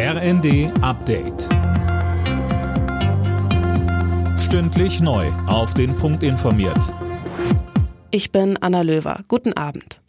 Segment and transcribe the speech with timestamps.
[0.00, 1.48] RND Update.
[4.38, 5.26] Stündlich neu.
[5.48, 6.94] Auf den Punkt informiert.
[8.12, 9.24] Ich bin Anna Löwer.
[9.26, 10.00] Guten Abend.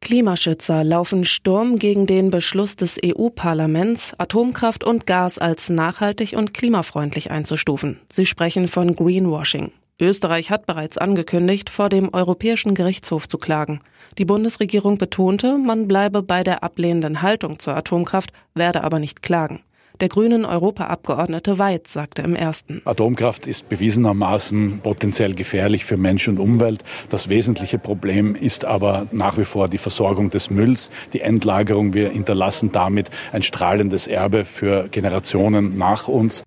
[0.00, 7.30] Klimaschützer laufen Sturm gegen den Beschluss des EU-Parlaments, Atomkraft und Gas als nachhaltig und klimafreundlich
[7.30, 8.00] einzustufen.
[8.10, 9.70] Sie sprechen von Greenwashing.
[10.00, 13.80] Österreich hat bereits angekündigt, vor dem Europäischen Gerichtshof zu klagen.
[14.18, 19.60] Die Bundesregierung betonte, man bleibe bei der ablehnenden Haltung zur Atomkraft, werde aber nicht klagen.
[20.00, 22.80] Der grünen Europaabgeordnete Weid sagte im ersten.
[22.86, 26.82] Atomkraft ist bewiesenermaßen potenziell gefährlich für Mensch und Umwelt.
[27.10, 31.92] Das wesentliche Problem ist aber nach wie vor die Versorgung des Mülls, die Endlagerung.
[31.92, 36.42] Wir hinterlassen damit ein strahlendes Erbe für Generationen nach uns.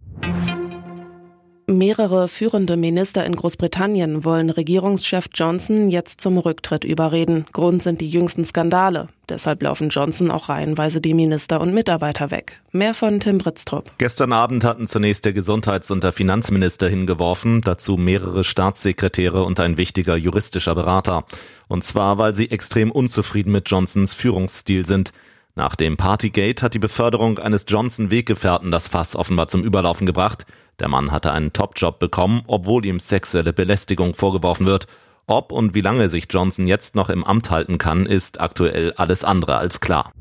[1.77, 7.45] Mehrere führende Minister in Großbritannien wollen Regierungschef Johnson jetzt zum Rücktritt überreden.
[7.51, 9.07] Grund sind die jüngsten Skandale.
[9.29, 12.61] Deshalb laufen Johnson auch reihenweise die Minister und Mitarbeiter weg.
[12.71, 13.91] Mehr von Tim Britztrup.
[13.97, 19.77] Gestern Abend hatten zunächst der Gesundheits- und der Finanzminister hingeworfen, dazu mehrere Staatssekretäre und ein
[19.77, 21.25] wichtiger juristischer Berater.
[21.67, 25.11] Und zwar, weil sie extrem unzufrieden mit Johnsons Führungsstil sind.
[25.55, 30.45] Nach dem Partygate hat die Beförderung eines Johnson-Weggefährten das Fass offenbar zum Überlaufen gebracht.
[30.79, 34.87] Der Mann hatte einen Top-Job bekommen, obwohl ihm sexuelle Belästigung vorgeworfen wird.
[35.25, 39.23] Ob und wie lange sich Johnson jetzt noch im Amt halten kann, ist aktuell alles
[39.23, 40.11] andere als klar.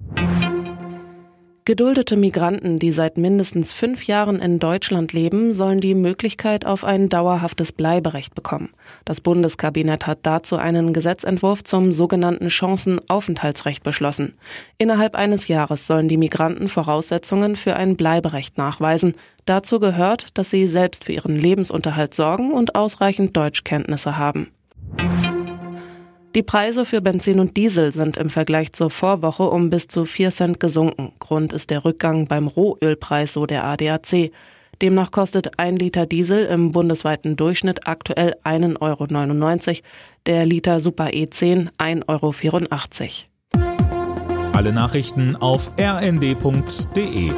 [1.64, 7.08] Geduldete Migranten, die seit mindestens fünf Jahren in Deutschland leben, sollen die Möglichkeit auf ein
[7.08, 8.70] dauerhaftes Bleiberecht bekommen.
[9.05, 14.34] Das Bundeskabinett hat dazu einen Gesetzentwurf zum sogenannten Chancenaufenthaltsrecht beschlossen.
[14.77, 19.14] Innerhalb eines Jahres sollen die Migranten Voraussetzungen für ein Bleiberecht nachweisen.
[19.44, 24.50] Dazu gehört, dass sie selbst für ihren Lebensunterhalt sorgen und ausreichend Deutschkenntnisse haben.
[26.34, 30.30] Die Preise für Benzin und Diesel sind im Vergleich zur Vorwoche um bis zu 4
[30.30, 31.12] Cent gesunken.
[31.19, 34.33] Grund ist der Rückgang beim Rohölpreis, so der ADAC.
[34.80, 39.78] Demnach kostet ein Liter Diesel im bundesweiten Durchschnitt aktuell 1,99 Euro,
[40.24, 43.24] der Liter Super E10 1,84
[43.58, 44.52] Euro.
[44.55, 47.33] Alle Nachrichten auf rnd.de